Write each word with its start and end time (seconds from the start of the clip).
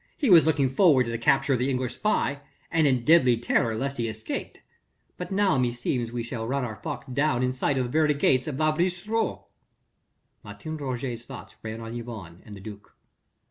"He 0.17 0.31
was 0.31 0.47
looking 0.47 0.67
forward 0.67 1.03
to 1.03 1.11
the 1.11 1.19
capture 1.19 1.53
of 1.53 1.59
the 1.59 1.69
English 1.69 1.93
spy, 1.93 2.41
and 2.71 2.87
in 2.87 3.05
deadly 3.05 3.37
terror 3.37 3.75
lest 3.75 3.97
he 3.97 4.07
escaped. 4.07 4.63
But 5.15 5.29
now 5.31 5.59
meseems 5.59 6.07
that 6.07 6.15
we 6.15 6.23
shall 6.23 6.47
run 6.47 6.65
our 6.65 6.77
fox 6.77 7.05
down 7.05 7.43
in 7.43 7.53
sight 7.53 7.77
of 7.77 7.83
the 7.85 7.91
very 7.91 8.15
gates 8.15 8.47
of 8.47 8.57
la 8.57 8.71
Villestreux." 8.75 9.43
Martin 10.41 10.75
Roget's 10.77 11.23
thoughts 11.25 11.55
ran 11.61 11.81
on 11.81 11.93
Yvonne 11.93 12.41
and 12.45 12.55
the 12.55 12.59
duc. 12.59 12.95